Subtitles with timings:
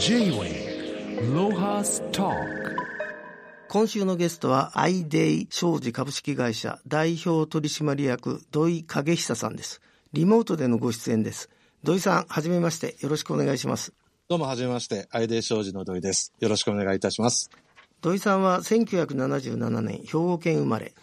[0.00, 2.30] J-Way ロハスタ
[3.68, 9.80] 今週のゲストはアイデイ商事株式会社代表取締役土井影久さんです。
[10.12, 11.50] リモートでのご出演です。
[11.82, 12.96] 土井さんはじめまして。
[13.00, 13.92] よろしくお願いします。
[14.28, 15.08] どうもはじめまして。
[15.10, 16.32] アイデイ商事の土井です。
[16.38, 17.50] よろしくお願いいたします。
[18.00, 20.94] 土井さんは1977年兵庫県生まれ。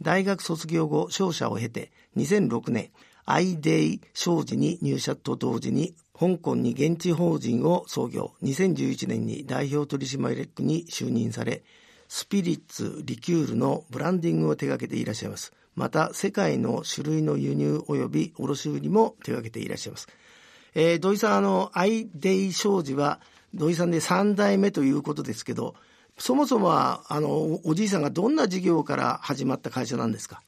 [0.00, 2.90] 大学卒業後商社を経て2006年
[3.24, 8.32] アイデイ商事に入社と同時に香港に現地法人を創業。
[8.42, 11.62] 2011年に代表取締役に就任され
[12.08, 15.52] スピリッツリキュールのブランディングを手掛けていらっしゃいます。
[15.76, 20.08] また世界の種類の輸入及び卸売りも手掛けていらっしゃいます、
[20.74, 23.20] えー、土井さんあのアイデイ商事は
[23.54, 25.74] 土井さんで3代目ということですけど
[26.16, 30.42] そもそもはあのおじいさんがどんな事業から始まった会社なんですか？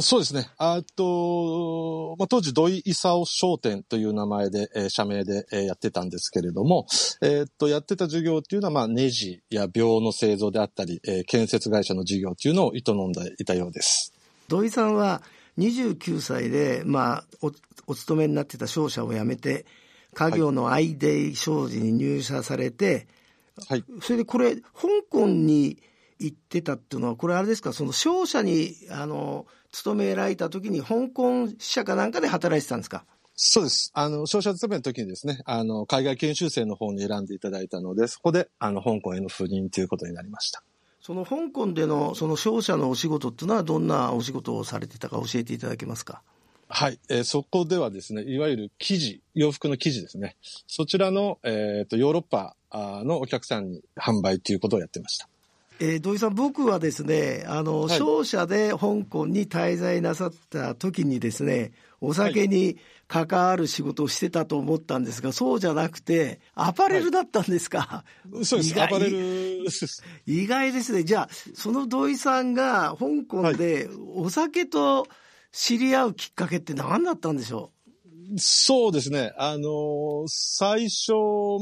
[0.00, 0.48] そうですね。
[0.58, 6.86] あと、まあ、当時、土井勲商店という名前で、えー、社名で、えー、やってたんですけれども、
[7.22, 14.12] えー、っと、やってた事業っていうのは、まあ、ネジや病の製造であったり、えー、建設会社の事業っていうのを営んでいたようです。
[14.48, 15.22] 土井さんは
[15.58, 17.52] 29歳で、まあ、お、
[17.86, 19.64] お勤めになってた商社を辞めて、
[20.14, 23.06] 家業のアイデイ商事に入社されて、
[23.68, 23.84] はい。
[24.02, 24.62] それでこれ、香
[25.10, 25.78] 港に
[26.18, 33.04] 行ってたっていうのは、これあれですか、その商社に、あの、勤められた時に香港支社かなんかで働いてたんですか？
[33.34, 33.90] そうです。
[33.94, 40.62] あの、商社勤めの時にですね、あの、海外研修生の方に選んでいただいたので、そこで、あの、香港への赴任ということになりました。
[41.02, 46.22] その香港での、その商社のお仕事っていうのは、どんなお仕事をされてたか教えていただけますか？
[46.68, 50.36] はい、えー、そこではですね、いわゆる生地、洋服の生地ですね。
[50.66, 55.28] そちらの、えっ、ー、と、ヨーロッパのお客さんに販売ということをやってました。
[55.78, 68.04] えー、土井さん、僕はですね、あの、はい、商社で香港に滞在なさった時にですね、お酒に関わる仕事をしてたと思ったんですが、そうじゃなくて、アパレルだったんですか？
[68.30, 69.66] はい、そうです、アパレル。
[70.26, 71.04] 意外ですね。
[71.04, 75.06] じゃあ、その土井さんが香港でお酒と
[75.52, 77.75] 知り合うきっかけって何だったんでしょう？
[78.36, 79.32] そうですね。
[79.38, 81.12] あの、最初、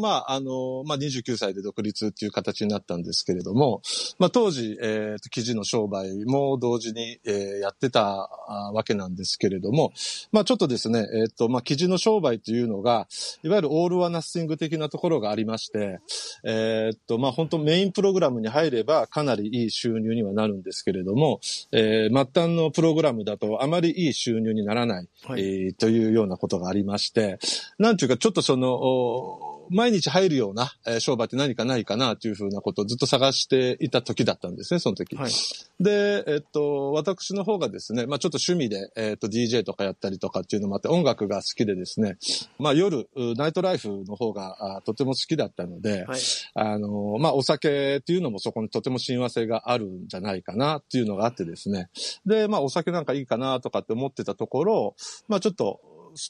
[0.00, 3.82] まあ、あの、まあ、29歳で独立っていう形になったんですけれども、
[4.18, 8.28] まあ、当時、えっ、ー、と、記事の商売も同時に、えー、やってた
[8.72, 9.92] わけなんですけれども、
[10.32, 13.06] まあ、ちょっとですね、えっ、ー、と、まあ、記事の商売というのが、
[13.42, 15.98] いわゆるオールワナッシング的なところがありまして、
[16.44, 21.40] えっと、まあ、本当メインプログラムに入ればかなりいい収入にはなるんですけれども、
[21.72, 27.38] えー、末端のプログラムだとあまりいい収入にならない、はい、えー、というようなことがありまして、
[27.78, 35.16] なんていうか、ちょっとその、毎日入るような、えー、商売って何かないかなというふうなことをずっと探していた時だったんですね、その時。
[35.16, 35.32] はい、
[35.80, 42.16] で、えっと、私の方がですね、まあちょっと趣味で、えっと、DJ とかやったりとかっていうのもあって、音楽が好きでですね、
[42.58, 46.20] まあ夜、ナイトライフの方があとても好きだったので、はい、
[46.54, 51.88] あの、まあお酒っていうのもそこにとても親和性があるんじゃないかなっていうのがあってですね、
[52.26, 54.96] で、まあお酒なんかいいかなとかって思ってたところ、
[55.28, 55.80] まあちょっと、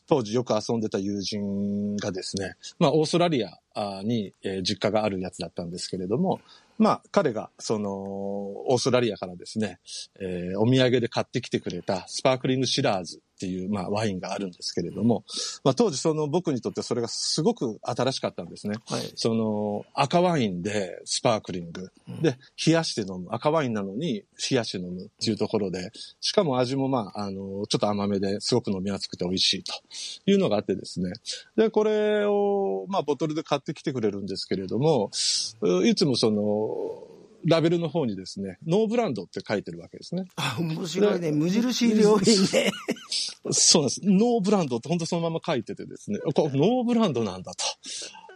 [0.06, 6.40] 当時よく遊んでた友人がですね、まあ、オーストラリアに、えー、実家があるやつだったんですけれども、
[6.78, 9.78] まあ、彼が、その、オーストラリアからですね、
[10.20, 15.24] えー、お土産で買ってきてくれたスパークリングシラーズっていう、まあ、ワインがあるんですけれども、
[15.64, 18.76] まあ、当時その僕にとってそれがすごく新しかったんですね。
[18.86, 21.90] はい、その、赤ワインでスパークリング、
[22.22, 23.28] で、冷やして飲む。
[23.30, 25.90] 赤ワインなのに冷やして飲むっていうところで、
[26.20, 29.72] しかも味もまあ、あの、ちょっと甘めですごく飲みやすくて美味しいと
[30.26, 31.12] いうのがあってですね。
[31.56, 35.10] で、これを、まあ、ボトルで買ってきてくれるんですけれども、
[35.84, 37.13] いつもその、
[37.46, 40.24] ラベルの方にですね、ノーブランドって書いてるわけですね。
[40.36, 41.32] あ、面白いね。
[41.32, 42.70] 無印良品ね。
[43.50, 44.00] そうなんです。
[44.04, 47.64] ノーブランドって本当そのまま書いててですね、こノーブランドなんだと。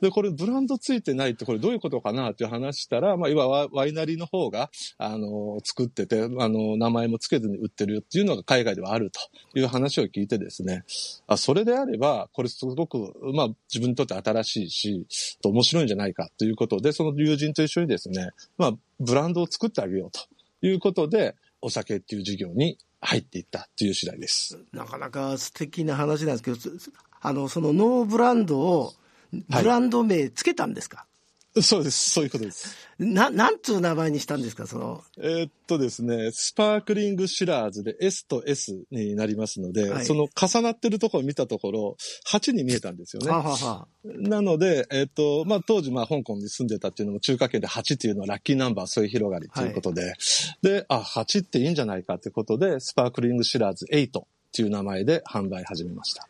[0.01, 9.21] で、これブランドついてないってこれどういうことかなっていう話したら、まあ、いわワイナリーの方が、あの、作ってて、あの、名前もつけずに売ってるっていうのが海外ではあると
[9.59, 10.85] いう話を聞いてですね、
[11.27, 15.07] あ、それであれば、これすごく、まあ、自分にとって新しいし、
[15.45, 20.21] 面白いんじゃないかということで、その友人と一緒にですね、まあ、ブランドを作ってあげようと
[20.67, 24.59] いうことで、お酒っていう事業に入っていったっていう次第です。
[24.73, 26.77] なかなか素敵な話なんですけど、
[27.21, 28.93] あの、そのノーブランドを
[29.33, 31.07] ブランド名つけたんですか、
[31.55, 32.11] はい、そうです。
[32.11, 32.89] そういうことです。
[32.99, 34.67] な、なんつう名前にしたんですか？
[34.67, 35.03] その。
[35.19, 41.97] えー、っとですね、スパークリングシラーズで S と S になりますので、はい、その重なってるところを見たところ、
[42.29, 43.31] 8に見えたんですよね。
[43.31, 50.15] ははなので、えー、っと、まあ、当時、まあ、香港に住んでたっていうのも中華圏で8っていうのはラッキーナンバー、そういう広がりということで、はい、
[50.63, 56.29] で、あ、8っていいんじゃないかってことで、スパークリングシラーズ8っていう名前で販売始めました。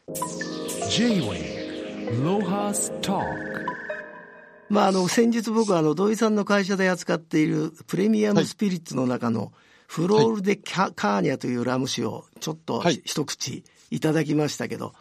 [0.91, 1.58] J-Way
[4.69, 9.53] まあ、あの、先日僕はあの、土井さんの会社で扱っているプレミアムスピリッツの中の、
[9.87, 14.93] フロールデカーニャというラム酒をちょっと一口いただきましたけど、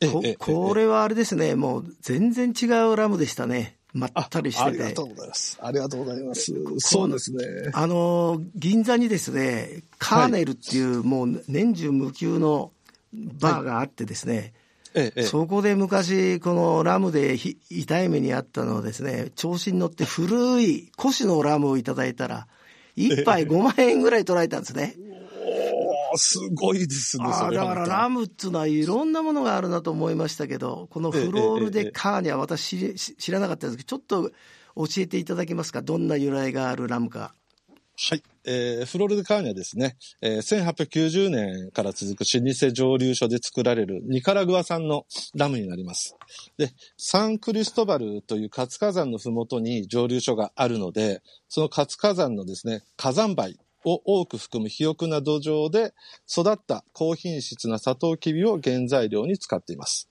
[0.00, 3.76] ここれはあれですね、もう全然違うラムでしたね。
[3.92, 4.68] まったりしてて。
[4.68, 5.58] ありがとうございます。
[5.60, 6.52] ありがとうございます。
[6.78, 7.44] そうですね。
[7.72, 12.70] あの、銀座にですね、カーネルっていう、もう年中無休の
[13.12, 14.52] バーがあってですね、
[14.94, 17.36] ええ、そこで昔、このラムで
[17.70, 22.46] 痛い目にあったのをですね、調子に乗って古い古紙のラムをいただいたら、
[22.96, 24.96] 一杯5万円ぐらい取られたんですね。
[26.12, 34.30] おすごいですね、あだからラムっていうのはいろんなものがあるなと思いましたけど、このフロールでカーニャ、私知らなかったんですけど、ちょっと
[34.74, 37.34] 教えていただけますか、どんな由来があるラムか。
[38.00, 38.22] はい。
[38.44, 45.04] えー、フロル・デ・カーニャですね、えー、1890年から続く老舗蒸留所で作られるニカラグア産の
[45.34, 46.14] ラムになります。
[46.58, 55.92] で、サンクリストバルという活火山のふもとに蒸留所があるので、その活火山のですね、火山灰を多く含む肥沃な土壌で
[56.30, 60.08] 育った高品質なサトウキビを原材料に使っています。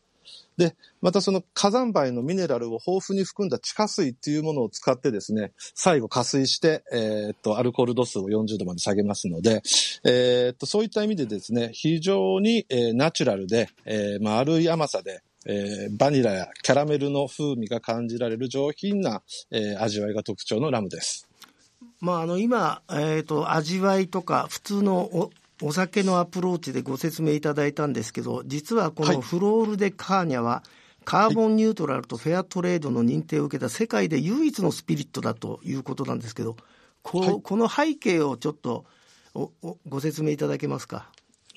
[0.58, 9.62] で、またその火山灰のミネラルを豊富に含んだ地下水っていうものを使ってですね、最後加水して、えー、っと、アルコール度数を40度まで下げますので、
[10.04, 19.22] えー、っと、そういった意味でですね、非常に、えー、ナチュラルで、えー、丸い甘さで、えー、バニラやキャラメルの風味が感じられる上品な、
[19.52, 21.30] えー、味わいが特徴のラムです。
[22.00, 25.32] まあ、あの今、えーと味わいとか普通の
[25.62, 30.64] おお酒のアプローチでご説明いただいたんですけど、実はこのフロール・デ・カーニャは、
[31.04, 36.58] カーボンニュートラルとフェアトレードの認定を受けた世界で唯一のスピリットだということなんですけど、
[37.02, 38.86] この背景をちょっと
[39.88, 41.10] ご説明いただけますか？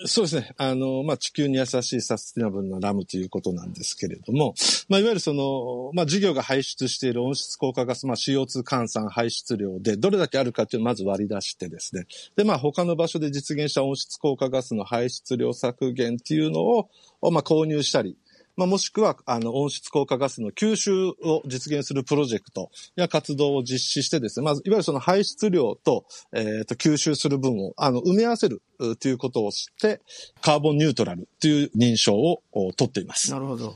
[0.06, 0.55] そうですね。
[0.56, 4.55] あの、まあ、地球に優しいサスティナブルなラムということなんですけれども、
[4.88, 12.06] まあ、いわゆるその、まあ、事業が排出している温室効果ガス、まあ、CO2 換算排出量でどれだけあるかというのをまず割り出してですね。
[12.37, 16.88] で、まあ、他の場所で実現した温室効果ガスの排出量削減っていうのを、
[17.31, 18.17] まあ、購入したり、
[18.56, 26.05] まあ、もしくは、あの、温室効果ガスの吸収を実現するプロジェクトや活動を実施してですね、まず、いわゆるその排出量と、
[26.35, 28.62] えっ、ー、と、吸収する分を、あの、埋め合わせる
[29.00, 30.00] ということをして、
[30.41, 32.43] カーボンニュートラルという認証を
[32.76, 33.31] 取っています。
[33.31, 33.75] なるほど。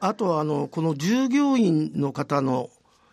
[0.00, 2.70] あとは、あの、この従業員の方の、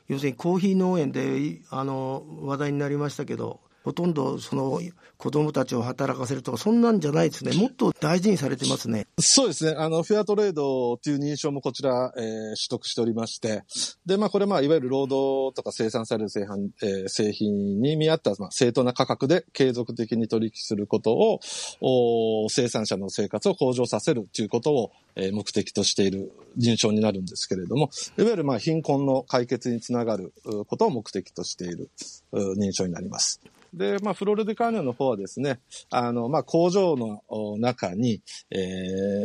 [0.07, 4.79] 要するにコーヒー農園で、あの、話題になりましたけど、ほとんどその
[5.17, 7.53] 子供たちを働かせるとか、そんなんじゃないですね。
[7.53, 9.07] もっと大事にされてますね。
[9.19, 9.75] そうですね。
[9.77, 13.63] あの、フェアトレードという認証もこちら、えー、取得しておりまして、
[14.05, 21.39] で、まあこれまあいわゆる労働とか生産される製品,、えー、製品に見合った、まあ、正当な価格で継続的に取引することを、
[21.81, 30.33] お生産者の生活を向上させるということを、えー、目的としている認証になるんですけれども、いわゆるまあ貧困の解決につながる
[30.67, 31.89] ことを目的としている
[32.33, 33.41] 認証になります。
[33.73, 35.59] で、まあ、フロルデカーニャの方はですね、
[35.89, 37.23] あの、まあ、工場の
[37.57, 38.57] 中に、え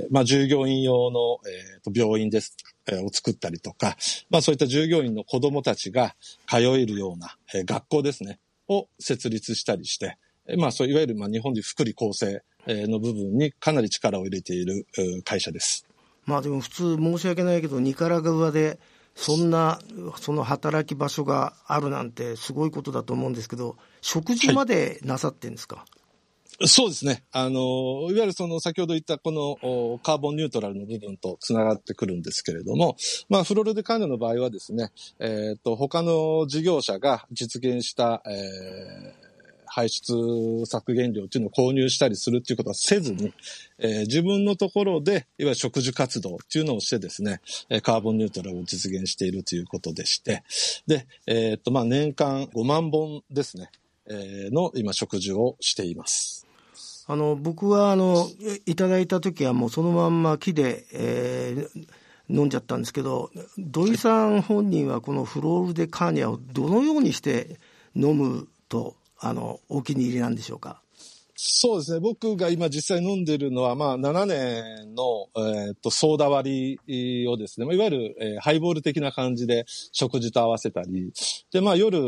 [0.04, 2.56] ー、まあ、従業員用の、えー、と病院です、
[2.86, 3.96] えー、を作ったりとか、
[4.30, 6.14] まあ、そういった従業員の子供たちが
[6.46, 8.38] 通えるような、えー、学校ですね、
[8.68, 10.16] を設立したりして、
[10.56, 14.86] まあ、そういわゆる、まあ、日本で福利厚生の部分にかなり力を入れている
[15.24, 15.86] 会社です。
[16.24, 18.78] まあ、でも普通申し訳ないけど、ニカラグアで、
[19.16, 19.80] そんな、
[20.20, 25.84] その働き場所があるなんてすごいことだと思うんですけど、食事までなさってんですか、は
[26.60, 27.24] い、そうですね。
[27.32, 32.96] あの、いわゆるその先ほど言ったこのカーボンニュートラルの部分とつながってくるんですけれども、
[33.30, 39.25] まあ、フロルデカーネの場合はですね、えっ、ー、と、他の事業者が実現した、えー
[39.76, 43.34] 排出削減量っていうのを購入したりするっていうことはせずに、
[43.78, 47.42] えー、自分のところで、いわゆる植樹活動っていうのをしてですね、
[47.82, 50.44] カーボンニュートラルを実現しているということでして、
[50.86, 53.70] で、えー、っと、まあ、年間5万本ですね、
[54.06, 56.46] えー、の今植樹をしています。
[57.06, 58.26] あの、僕は、あの、
[58.64, 61.86] いただいた時はもうそのまんま木で、えー、
[62.30, 67.60] 飲んじゃったんですけど、土井さん本人はこのフロールデカーニャをどのようにして
[67.94, 70.80] 飲むとあの、お気に入りなんでしょうか？
[71.38, 72.00] そうですね。
[72.00, 81.12] 僕が今実際飲んでるのは、まあ、7年の、えー、っと、ソーダ割りをですね、いわゆる、えー、ハイボール的な感じで食事と合わせたり、
[81.52, 82.00] で、まあ、夜、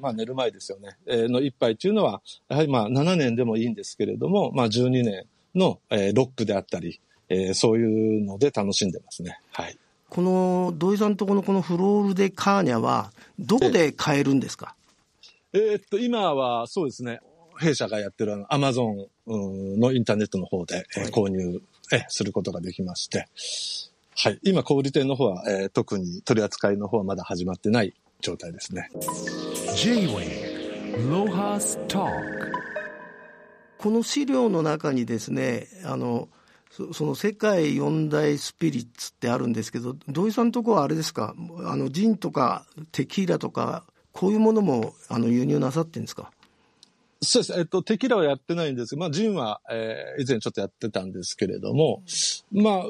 [0.00, 2.20] まあ、寝る前ですよね、えー、の一杯っていうのは、
[2.50, 9.38] やはりまあ、7年でもいいんですけれども、まあ、12年の、えー、ロックであったり、えー、そういうので楽しんでますね。
[9.52, 9.78] はい。
[10.10, 14.74] この、土井さんのところのこのフロールデカーニャは、どこで買えるんですか？
[14.76, 14.85] えー、
[15.56, 17.20] っと、今はそうですね、
[17.58, 19.06] 弊社がやってるあの、アマゾン
[19.78, 21.60] のインターネットの方で、はい、購入
[21.92, 23.26] え、することができまして、
[24.16, 24.38] はい。
[24.42, 28.88] 今、小売店の方は、えー、特に取り扱いの方はまだ始まってない状態ですね。
[29.76, 32.06] J-Way ロハスタ
[33.78, 36.28] この資料の中にですね、あの、
[36.92, 41.34] その世界四大スピリッツってあるんですけど、土井さんのところはあれですか、
[41.64, 43.84] あのジンとかテキーラとか、
[44.16, 46.30] こういうものもあの輸入なさってんですか？
[47.22, 47.58] そうです。
[47.58, 52.02] えっと、テキラはやってないんですまあ、ジンは、えー、以前ちょっとやってたんですけれども、
[52.52, 52.84] まあ、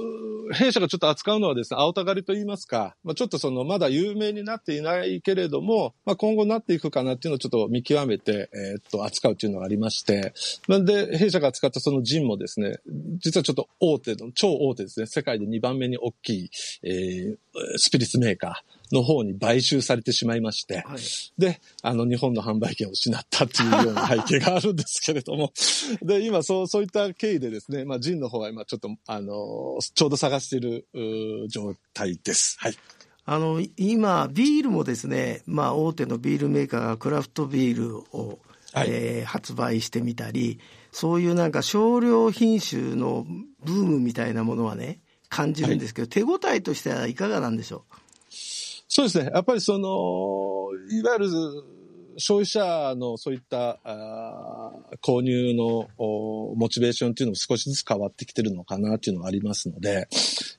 [0.52, 10.34] 弊社がちょっと扱うのはですね、青たがりと言いますか、まあ、ちょっとその、まだ有名になっていないけれども、まあ、今後なっていくかなっていうのをちょっと見極めて、えー、っと、扱うっていうのがありまして、
[10.66, 12.78] なんで、弊社が扱ったそのジンもですね、
[13.18, 16.50] 実はちょっと大手の、超大手ですね、世界で2番目に大きい、
[16.82, 17.36] えー、
[17.76, 20.98] スピリッツメーカー、の方に買収されてしまいまして、はい、
[21.38, 25.52] で、あの、日本の販売権を失ったっていうような背景があるんですけれども、
[26.02, 30.86] で、今、そう、そういった経緯でですね、まあ、ジンの方は今ちょっと、あの、ちょうど探している
[31.48, 32.56] 状態です。
[32.58, 32.74] はい。
[33.24, 38.38] あの、今、ビールもですね、まあ、大手のビールメーカーがクラフトビールを、
[38.72, 40.60] はい、えー、発売してみたり、
[40.92, 43.26] そういうなんか少量品種の
[43.64, 45.00] ブームみたいなものはね、
[45.36, 47.94] 感じるんですけど、はい、手応えとしてはいかがなんでしょう？
[48.88, 49.30] そうですね。
[49.34, 51.30] やっぱりその、いわゆる
[52.18, 60.08] 消費者のそういったあ購入のモチベーションっていうのも少しずつ変わってきてるのかなっていうのがありますので、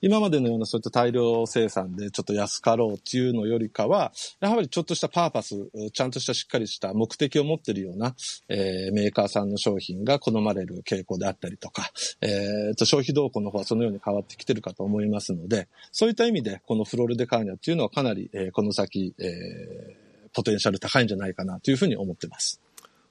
[0.01, 5.55] 今までのようなそういった大量生産でちょっと安かろうっていうのよりかは、やはりちょっとしたパーパス、
[5.93, 8.15] ちゃんとしたしっかりした目的を持ってるような、
[8.49, 11.89] えー、メーカーさんの商品が好まれる傾向であったりとか、
[12.21, 20.06] えー、と消費動向の方はそのように変わってきてるかと思いますので、そういった意味でこのフロールデカーニャっていうのはかなり、えー、この先、えー
[20.37, 22.61] ポテンシャル高いんじゃないかなというふうに思ってます。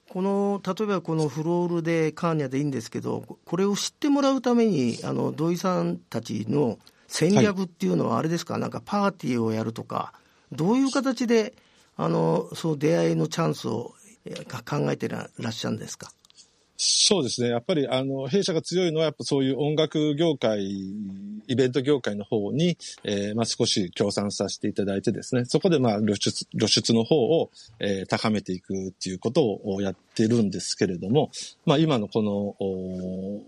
[0.09, 6.79] この例えばこのフロールでカーニャでいいんですけどこれを知ってもらうためにあの土井さんたちの
[7.09, 10.13] 戦略っていうのはあれですか、はい、なんかパーティーをやるとか
[10.53, 11.53] どういう形で
[11.97, 13.93] あのそう出会いのチャンスを
[14.65, 16.13] 考えてらっしゃるんですか？
[16.79, 17.49] そうですね。
[17.49, 31.31] やっぱり、あの、弊社が強いのは、やっぱそういう音楽業界、イベント業界の方に、えー、まあ少し協賛させていただいてですね、そこでまあ露出、露出の方を、えー、高めていくっていうことをやってるんですけれども、
[31.65, 33.41] まあ今のこの、お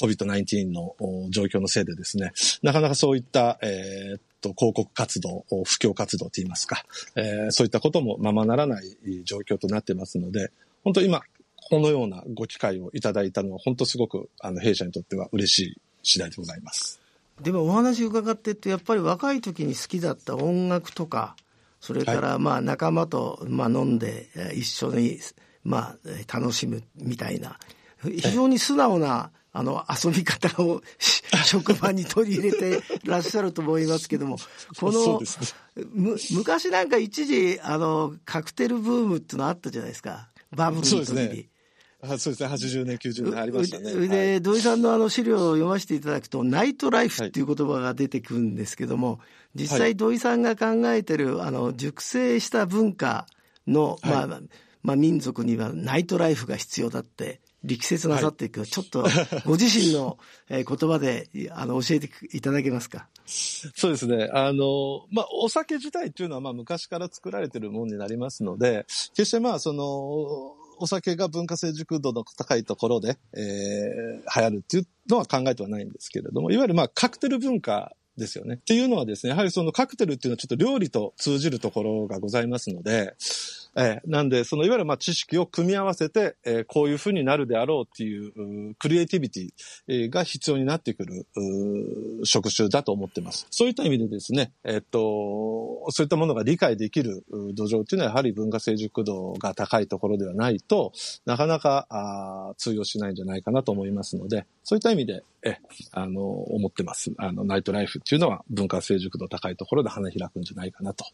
[0.00, 0.96] COVID-19 の
[1.30, 10.50] 状況のせいでですね、なかなかそういった、えー、と広告活動、布教活動といいますか、えー、そういったこともままならない状況となってますので、
[10.82, 11.22] 本当今、
[11.70, 17.00] このようなご機会をいただいたのは、本当すごく、あの、弊社にとっては嬉しい次第でございます。
[17.40, 21.36] でもお話伺ってってやっぱり若い時に好きだった音楽とか
[21.80, 25.18] それからまあ仲間とまあ飲んで一緒に
[25.64, 25.96] ま
[26.28, 27.58] あ楽しむみたいな
[28.02, 30.82] 非常に素直なあの遊び方を
[31.44, 34.36] 職場に取り入れてらっしゃると思いますけども
[34.78, 35.20] この、
[35.92, 40.28] む昔なんか一時あのカクテルブームっていうのあったじゃないですか。
[40.54, 41.48] バブルの時に。
[42.02, 42.34] そうですね。
[42.36, 43.94] そうですね、80年、90年ありましたね。
[44.08, 49.18] で、はい、土井さんのあの資料を読ませていただくと、ナイトライフっていう言葉が出てくるんですけども、はい、
[49.62, 53.26] 実際土井さんが考えてる、あの、熟成した文化
[53.66, 54.40] の、はい、まあ、
[54.82, 59.04] まあ、民族にはナイトライフが必要だって、力説なさっていく、はい、ちょっと
[59.44, 60.16] ご自身の
[60.48, 63.06] 言葉であの教えていただけますか？
[63.26, 64.30] そうですね。
[64.32, 78.54] あの、まあ、お酒自体っていうのはまあ昔から作られてるものになりますので、決してまあその、お酒が文化成熟度の高いところで、えー、流行るっていうのは考えてはないんですけれども、いわゆるまあカクテル文化ですよね。
[78.54, 83.14] っていうのはですね、やはりそのカクテルっていうのはちょっと料理と通じるところがございますので、
[83.76, 91.26] えー、なんで、そのいわゆるまあ知識を組み合わせて、えー、こういうふうになるであろうっていうクリエイティビティが必要になってくる
[92.24, 93.46] 職種だと思ってます。
[93.50, 94.98] そういった意味でですね、え、っと、
[95.90, 97.24] そういったものが理解できる
[97.54, 100.92] 土壌っていうのはやはり文化成熟度が高いところではないと
[101.26, 105.56] なかなかあ通用しないんじゃないかなと思いますので、そういった意味で、え、
[105.92, 107.12] あの、思ってます。
[107.16, 111.04] あの、ナイトライフっていうのは文化成熟度高いところで花開くんじゃないかなと。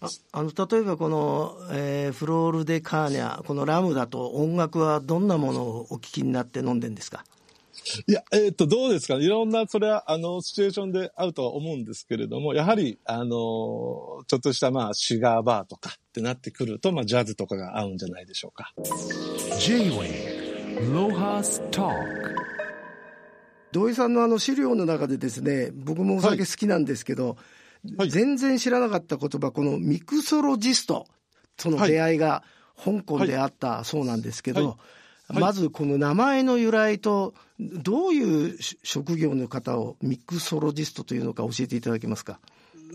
[0.00, 7.24] ああの、例えばこの、えー、フロール・デ・カーニャ、このラムだと音楽はどんなものをお聞きになって飲んでんですか？
[8.06, 9.14] いや、えっ、と、どうですか？
[9.14, 18.74] いろんな、それは、あの、シチュエーションであるとは思うんですけれども、やはり、あの、ちょっとした、まあ、シガーバーとかってなってくると、まあ、ジャズとかが合うんじゃないでしょうか。
[19.58, 20.38] J-Way
[20.92, 22.36] ロハスターク
[23.72, 27.36] 土井さんのあの資料の中でですね僕もお酒好きなんですけど、はい、
[28.08, 31.06] 全然知らなかった言葉このミクソロジスト。
[31.60, 32.44] との出会いが
[32.76, 34.78] 香港であったそうなんですけど、
[35.28, 35.40] はい。
[35.40, 42.38] まずこの名前の由来と、どういう職業の方をミクソロジストというのか教えていただけますか？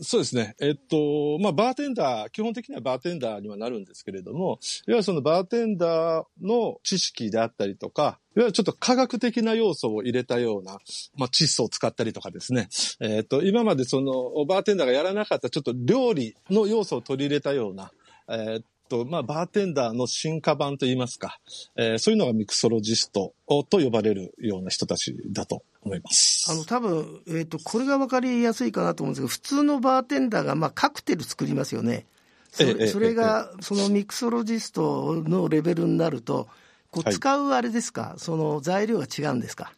[0.01, 0.55] そうですね。
[0.59, 10.79] えっと、まあ、バーテンダー、基本的にはバーテンダーにはなるんですけれども、いわゆるそのバーテンダーの知識であったりとか、いわゆるちょっと科学的な要素を入れたような、
[11.15, 12.69] まあ、窒素を使ったりとかですね。
[12.99, 17.91] えっと、今までその、バーテンダーがやらなかったちょっと料理の要素を取り入れたような、
[18.29, 21.39] えー、と、まあ、バーテンダーの進化版といいますか、
[21.75, 26.51] えー、そういうのがミクソロジストと呼ばれるような人たちだと思います。
[26.51, 32.05] あの、多分、えっ、ー、と、これが分かりやすいかなと思うんですけど、普通のバーテンダーが、まあ、カクテル作りますよね。
[32.51, 36.47] それそれが、そのミクソロジストのレベルになると、
[36.91, 39.73] こう使うあれですか、はい、その材料が違うんですか？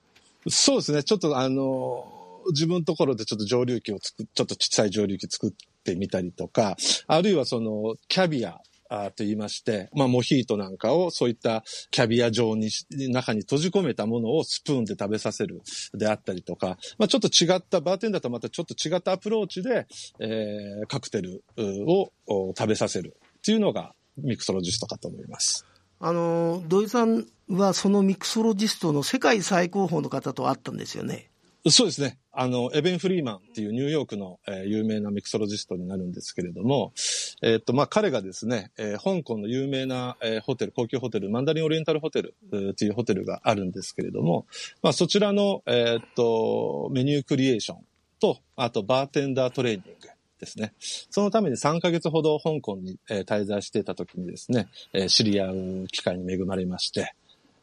[0.50, 1.04] そうですね。
[1.04, 2.06] ちょっとあの、
[2.52, 5.52] 自分のところでちょっと蒸留機を作ちょっと小さい蒸留機作っ
[5.84, 6.76] てみたりとか、
[7.08, 12.70] あるいはそのキャビアあと言いまして、まあ、モヒートなんかをそういったキャビア状に、
[13.10, 15.62] 中に閉じ込めたものをスプーンで食べさせる
[15.94, 19.88] であったりとか、まあ、ちょっと違った、バーテンダーとまたちょっと違ったアプローチで、
[20.20, 22.12] えー、カクテルを
[22.58, 25.65] 食べさせるっていうのがミクソロジストかと思います。
[26.00, 31.30] あの、土井さんはそのミクソロジストの世界最高峰の方と会ったんですよね。
[31.68, 32.20] そうですね。
[32.32, 36.94] あの、エベン・フリーマンっていうニューヨークの、えー、有名なミクソロジストになるんですけれども、
[37.42, 42.36] えー、っと、まあ、彼がですね、えー、香港の有名な、え、ホテル、高級ホテル、マンダリンオリエンタルホテル
[42.72, 44.46] っていうホテルがあるんですけれども、
[44.84, 47.78] まあ、そちらの、え、っと、メニュークリエーション
[48.20, 50.10] と、あと、バーテンダートレーニング。
[50.38, 50.74] ですね。
[51.10, 57.16] そのために3ヶ月ほど香港に、え、滞在していた時にですね、え、知り合う機会に恵まれまして、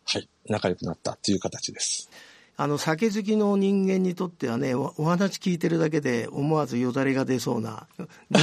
[0.07, 2.11] はい、仲良くなったっていう形です。
[2.62, 7.88] あの酒好きの人間にとってはねお話聞いてるだけで思わずよだれが出そうな。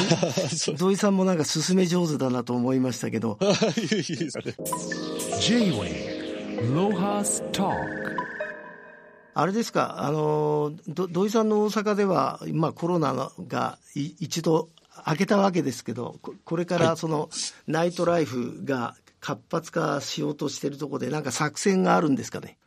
[0.77, 3.37] 土井さんもなんか進め上手だなと思いましたけど。
[9.35, 10.03] あれですか？
[10.03, 14.67] あの土井さんの大阪では今コロナが一度
[15.07, 17.29] 明けたわけですけどこれからその
[17.67, 22.57] ナイトライフが活発化しようとしてるところでなんか作戦があるんですかね？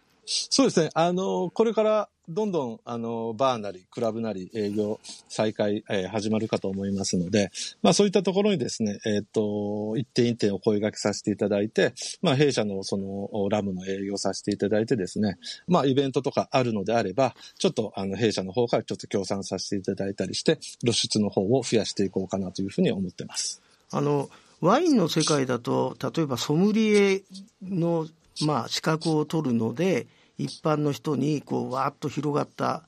[0.51, 0.91] そうですね。
[0.95, 7.51] あの、これからどんどん、あの、バーなり、クラブなり、営業再開、えー、始まるかと思いますので、
[7.83, 11.93] まあそういったところにですね、えっ、ー、と、一点一点お声掛けさせていただいて、
[12.23, 15.37] まあ弊社のその、ラムの営業させていただいてですね、
[15.69, 23.61] まあイベントとかあるのであれば、ちょっと、あの、弊社の方からちょっと協賛させていただいたりして、露出の方を増やしていこうかなというふうに思ってます。
[23.91, 27.23] あの、ワインの世界だと、例えばソムリエ
[27.63, 28.07] の
[28.41, 30.07] まあ、資格を取るので
[30.43, 32.83] 一般の人にこうわーっと広がった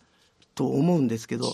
[0.54, 1.52] と思うんですけど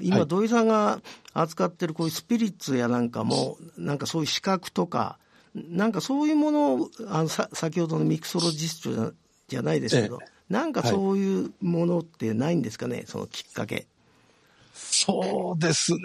[0.00, 1.00] 今土井さんが
[1.32, 5.18] 扱ってるこういうスピリッツやなんかもなんかそういう資格とか
[5.54, 9.12] なんかそういうものをあのさ先ほどのミクソロジスト
[9.48, 13.86] じゃないですけど、ええ、なんかそういうものってないんですかね、はい、そのきっかけ。
[14.74, 15.98] そうですね。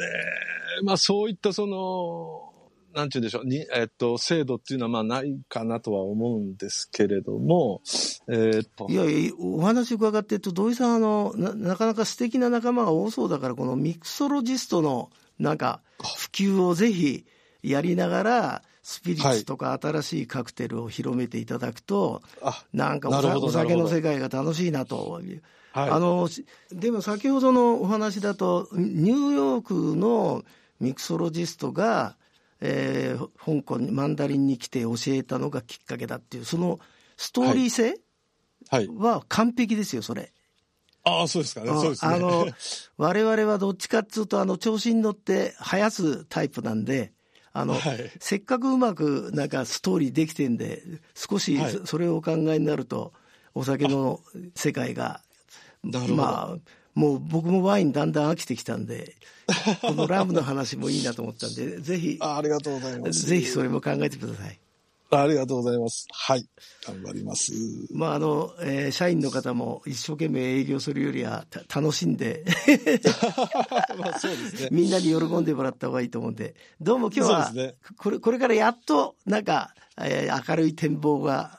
[0.84, 2.48] まあそういったその
[2.93, 7.82] なんて言うんでしょう、に、えっと、制度っていうのはまあないかなとは思うんですけれども、
[8.28, 8.88] えー、っと。
[8.89, 17.25] いやいや、お話伺ってると、土井さん、あのな、なかなか素敵な仲間が多そうだから、このミクソロジストの、なんか、普及をぜひ
[17.62, 25.21] やりながら、スピリッツとか新しいカクテルを広めていただくと、はい、なんかお酒の世界が楽しいなと。
[25.71, 26.28] はい、あの
[26.71, 30.43] でも先ほどのお話だとニューヨークの
[30.80, 32.15] ミクソロジストが
[32.62, 36.80] えー、香港にマンダリンに来て教えたのがきっかけだっていうその
[37.17, 37.95] ストーリー性
[38.98, 40.32] は完璧ですよそれ。
[41.04, 41.67] ああ、そうですかね。
[41.67, 42.15] そうですね。
[42.15, 42.48] あの、
[42.98, 47.13] 我々はどっちかっつうと、あの、調子に乗って生やすタイプなんで、
[47.52, 50.84] あの、はい、せっかくうまくなんかストーリーできてんで、
[51.15, 53.13] 少しそれをお考えになると、
[53.56, 54.22] お酒の
[54.56, 55.22] 世界が、
[55.84, 56.58] まあ、
[56.99, 59.15] もう僕もワインだんだん飽きてきたんで、
[59.81, 63.25] このラムの話もいいなと思ったんで、 ぜひ、あありがとうございます。
[63.25, 64.59] ぜひそれも考えてください。
[65.12, 66.07] ありがとうございます。
[66.12, 66.45] はい。
[66.85, 67.53] 頑張ります。
[67.93, 72.43] まあ、あの、えー、社員の方も一生懸命営業するよりは楽しんで
[73.97, 74.69] まあそうですね。
[74.69, 81.59] みんなに喜んでもらった方がいいと思うんで、どうも今日は、ね、これ、これからやっと、なんか、えー、明るい展望が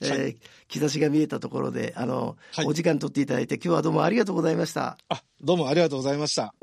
[0.00, 0.36] えー、はい、
[0.68, 4.98] 兆しが見えたところで、あの、はい、お時間取っていただいて、今日はどうもありがとうございました。
[5.08, 6.54] あ、どうもありがとうございました。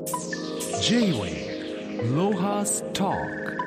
[0.80, 3.57] J-Way ロハスター